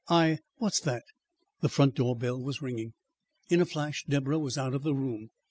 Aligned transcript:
I 0.09 0.39
What's 0.55 0.79
that?" 0.79 1.03
The 1.61 1.69
front 1.69 1.93
door 1.93 2.15
bell 2.15 2.41
was 2.41 2.59
ringing. 2.59 2.93
In 3.49 3.61
a 3.61 3.67
flash 3.67 4.03
Deborah 4.09 4.39
was 4.39 4.57
out 4.57 4.73
of 4.73 4.81
the 4.81 4.95
room. 4.95 5.29